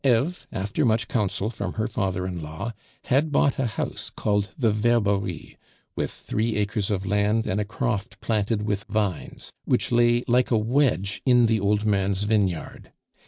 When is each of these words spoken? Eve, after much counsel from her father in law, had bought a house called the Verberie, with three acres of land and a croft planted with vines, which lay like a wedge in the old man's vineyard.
Eve, 0.03 0.47
after 0.51 0.83
much 0.83 1.07
counsel 1.07 1.51
from 1.51 1.73
her 1.73 1.87
father 1.87 2.25
in 2.25 2.41
law, 2.41 2.73
had 3.03 3.31
bought 3.31 3.59
a 3.59 3.67
house 3.67 4.09
called 4.09 4.49
the 4.57 4.71
Verberie, 4.71 5.57
with 5.95 6.09
three 6.09 6.55
acres 6.55 6.89
of 6.89 7.05
land 7.05 7.45
and 7.45 7.61
a 7.61 7.65
croft 7.65 8.19
planted 8.19 8.63
with 8.63 8.83
vines, 8.85 9.51
which 9.65 9.91
lay 9.91 10.23
like 10.27 10.49
a 10.49 10.57
wedge 10.57 11.21
in 11.23 11.45
the 11.45 11.59
old 11.59 11.85
man's 11.85 12.23
vineyard. 12.23 12.91